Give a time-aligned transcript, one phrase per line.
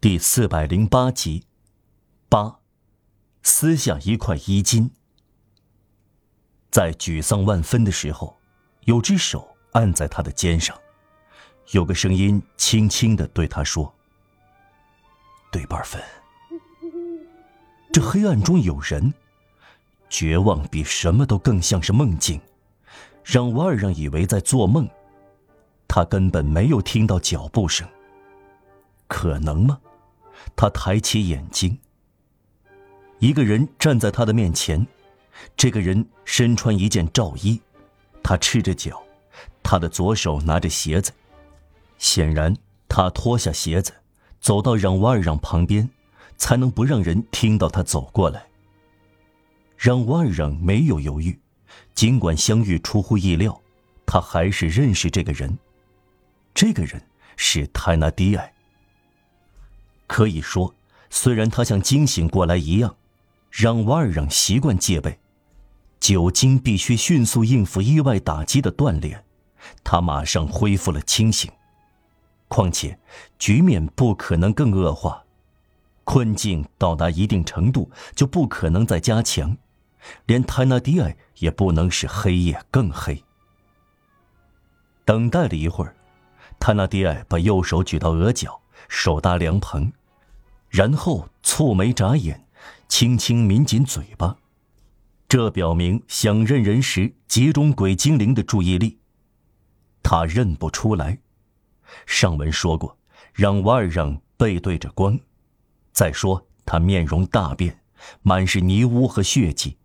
[0.00, 1.42] 第四百零八集，
[2.28, 2.60] 八，
[3.42, 4.92] 撕下一块衣襟。
[6.70, 8.38] 在沮丧万分的时候，
[8.84, 10.78] 有只手按在他的肩上，
[11.72, 13.92] 有个声音轻轻的对他说
[15.50, 16.00] ：“对半分。”
[17.92, 19.12] 这黑暗中有人，
[20.08, 22.40] 绝望比什么都更像是梦境，
[23.24, 24.88] 让瓦尔让以为在做梦。
[25.88, 27.84] 他根本没有听到脚步声。
[29.08, 29.80] 可能吗？
[30.54, 31.78] 他抬起眼睛，
[33.18, 34.86] 一个人站在他的面前。
[35.56, 37.60] 这个人身穿一件罩衣，
[38.22, 39.02] 他赤着脚，
[39.62, 41.12] 他的左手拿着鞋子。
[41.96, 42.56] 显然，
[42.88, 43.92] 他脱下鞋子，
[44.40, 45.88] 走到让瓦尔让旁边，
[46.36, 48.46] 才能不让人听到他走过来。
[49.76, 51.38] 让瓦尔让没有犹豫，
[51.94, 53.60] 尽管相遇出乎意料，
[54.06, 55.56] 他还是认识这个人。
[56.52, 57.00] 这个人
[57.36, 58.52] 是泰纳迪埃。
[60.08, 60.74] 可以说，
[61.10, 62.96] 虽然他像惊醒过来一样，
[63.52, 65.20] 让瓦尔让习惯戒备，
[66.00, 69.24] 酒精必须迅速应付意外打击的锻炼，
[69.84, 71.48] 他马上恢复了清醒。
[72.48, 72.98] 况且，
[73.38, 75.22] 局面不可能更恶化，
[76.04, 79.56] 困境到达一定程度就不可能再加强，
[80.24, 83.22] 连泰纳迪埃也不能使黑夜更黑。
[85.04, 85.94] 等待了一会儿，
[86.58, 89.92] 泰纳迪埃把右手举到额角，手搭凉棚。
[90.68, 92.46] 然后蹙眉眨眼，
[92.88, 94.36] 轻轻抿紧嘴巴，
[95.26, 98.98] 这表明想认人时集中鬼精灵的注意力。
[100.02, 101.18] 他认不出来。
[102.04, 102.98] 上文说过，
[103.32, 105.18] 让瓦尔让背对着光。
[105.92, 107.80] 再说他面容大变，
[108.20, 109.78] 满是泥污和血迹，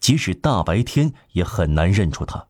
[0.00, 2.46] 即使大白天也很难认出他。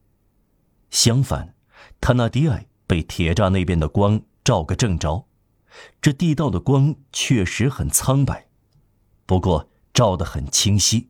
[0.90, 1.54] 相反，
[2.00, 5.26] 他那迪埃被铁栅那边的光照个正着。
[6.00, 8.46] 这地道的光确实很苍白，
[9.26, 11.08] 不过照得很清晰，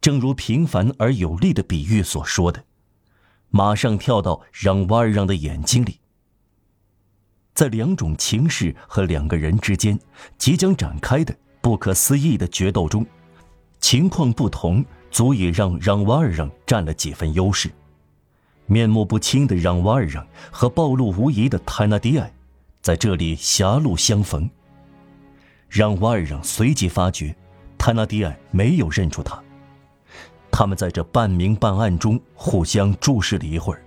[0.00, 2.64] 正如平凡而有力的比喻所说的。
[3.50, 5.98] 马上跳到让瓦尔让的眼睛里，
[7.54, 9.98] 在两种情势和两个人之间
[10.38, 13.04] 即将展开的不可思议的决斗中，
[13.80, 17.70] 情况不同，足以让让瓦尔让占了几分优势。
[18.66, 22.32] 面目不清的让瓦尔让和暴露无遗的泰纳迪埃。
[22.82, 24.48] 在这里狭路相逢，
[25.68, 27.34] 让瓦尔让随即发觉，
[27.76, 29.40] 泰纳迪埃没有认出他。
[30.50, 33.82] 他们在这半明半暗中互相注视了一会儿，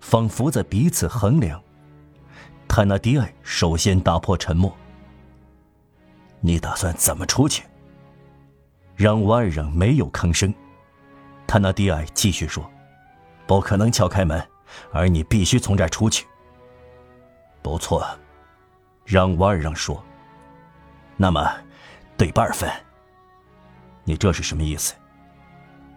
[0.00, 1.60] 仿佛在彼此衡量。
[2.68, 4.74] 泰纳迪埃首先打破沉默
[6.40, 7.64] ：“你打算怎么出去？”
[8.94, 10.54] 让瓦尔让没有吭声。
[11.46, 12.64] 泰纳迪埃继续说
[13.46, 14.40] ：“不可能敲开门，
[14.92, 16.26] 而你必须从这儿出去。”
[17.62, 18.06] 不错，
[19.04, 20.02] 让瓦尔让说。
[21.16, 21.52] 那么，
[22.16, 22.70] 对半分。
[24.04, 24.94] 你这是什么意思？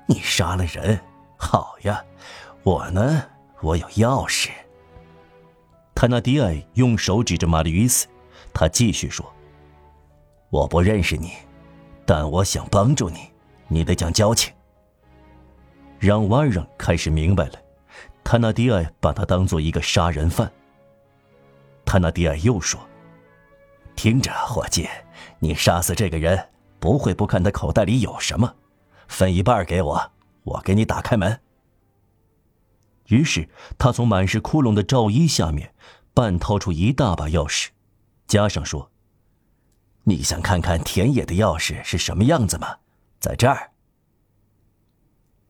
[0.08, 1.00] 你杀了人，
[1.38, 2.04] 好呀。
[2.64, 3.24] 我呢，
[3.62, 4.50] 我有钥匙。
[5.94, 8.08] 泰纳迪埃用手指着玛丽与斯，
[8.54, 9.26] 他继续说
[10.50, 11.34] ：“我不认识你，
[12.06, 13.30] 但我想帮助你，
[13.68, 14.54] 你得讲交情。”
[16.00, 17.60] 让瓦尔让开始明白了，
[18.24, 20.52] 泰纳迪埃把他当做一个杀人犯。
[21.86, 22.80] 他那迪尔又说
[23.96, 24.88] ：“听着，伙计，
[25.40, 26.50] 你杀死这个人，
[26.80, 28.56] 不会不看他口袋里有什么，
[29.08, 30.12] 分一半给我，
[30.44, 31.40] 我给你打开门。”
[33.08, 35.74] 于是他从满是窟窿的罩衣下面，
[36.14, 37.70] 半掏出一大把钥匙，
[38.28, 38.92] 加上说
[40.04, 42.78] ：“你想看看田野的钥匙是什么样子吗？
[43.20, 43.72] 在这儿。”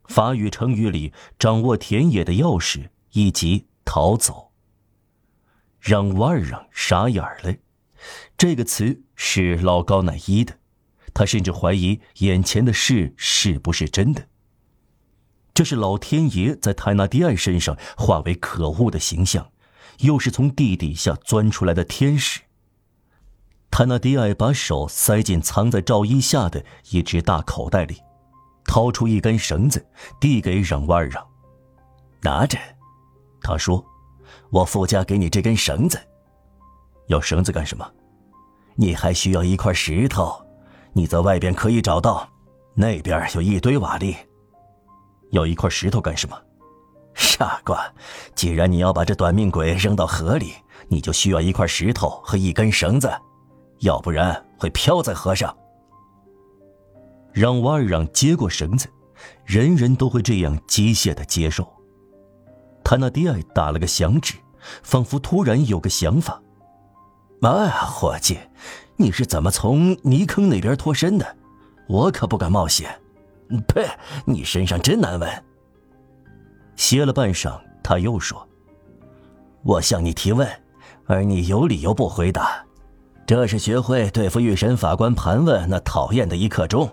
[0.09, 4.51] 法语成语里掌握田野的钥匙，以及逃走。
[5.79, 7.53] 让瓦尔让傻眼了，
[8.37, 10.57] 这个词是老高乃伊的，
[11.13, 14.27] 他甚至怀疑眼前的事是不是真的。
[15.53, 19.51] 这是老天爷在泰纳迪埃身上化为可恶的形象，
[19.99, 22.41] 又是从地底下钻出来的天使。
[23.69, 28.01] 泰纳迪埃把手塞进藏在罩衣下的一只大口袋里，
[28.65, 29.85] 掏出一根绳子，
[30.19, 31.27] 递给让瓦尔让，
[32.21, 32.57] 拿着，
[33.41, 33.83] 他说。
[34.49, 35.99] 我附加给你这根绳子，
[37.13, 37.89] 要绳子干什么？
[38.75, 40.35] 你还需要一块石头，
[40.93, 42.27] 你在外边可以找到，
[42.73, 44.15] 那边有一堆瓦砾。
[45.31, 46.35] 要一块石头干什么？
[47.13, 47.85] 傻瓜，
[48.33, 50.53] 既然你要把这短命鬼扔到河里，
[50.87, 53.11] 你就需要一块石头和一根绳子，
[53.81, 55.55] 要不然会漂在河上。
[57.31, 58.89] 让瓦尔让接过绳子，
[59.45, 61.71] 人人都会这样机械的接受。
[62.83, 64.33] 他那迪埃打了个响指。
[64.81, 66.41] 仿佛突然有个想法，
[67.43, 68.39] 妈呀，伙计，
[68.95, 71.35] 你是怎么从泥坑那边脱身的？
[71.89, 72.89] 我可不敢冒险。
[73.67, 73.85] 呸！
[74.23, 75.29] 你身上真难闻。
[76.77, 78.47] 歇了半晌，他又说
[79.61, 80.49] ：“我向你提问，
[81.05, 82.63] 而你有理由不回答。
[83.27, 86.89] 这是学会对付御审法官盘问那讨厌的一刻钟。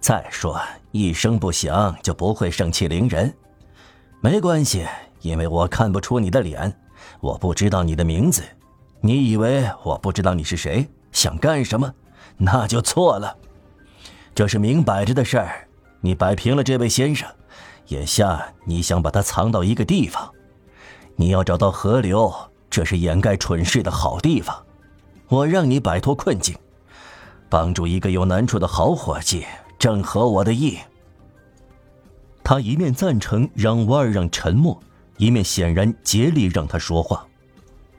[0.00, 0.60] 再说，
[0.90, 3.32] 一声不响就不会盛气凌人。
[4.20, 4.84] 没关系，
[5.20, 6.76] 因为我看不出你的脸，
[7.20, 8.42] 我不知道你的名字。”
[9.00, 11.94] 你以为我不知道你是谁，想干什么？
[12.36, 13.36] 那就错了。
[14.34, 15.68] 这是明摆着的事儿。
[16.00, 17.28] 你摆平了这位先生，
[17.88, 20.32] 眼下你想把他藏到一个地方。
[21.16, 22.32] 你要找到河流，
[22.70, 24.64] 这是掩盖蠢事的好地方。
[25.28, 26.56] 我让你摆脱困境，
[27.48, 29.44] 帮助一个有难处的好伙计，
[29.78, 30.78] 正合我的意。
[32.44, 34.80] 他一面赞成让瓦尔让沉默，
[35.16, 37.26] 一面显然竭力让他说话。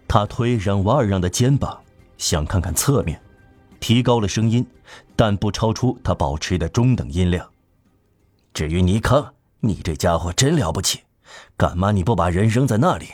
[0.09, 1.79] 他推让瓦尔让的肩膀，
[2.17, 3.21] 想看看侧面，
[3.79, 4.65] 提高了声音，
[5.15, 7.47] 但不超出他保持的中等音量。
[8.51, 11.01] 至于尼康，你这家伙真了不起，
[11.55, 13.05] 干嘛你不把人扔在那里？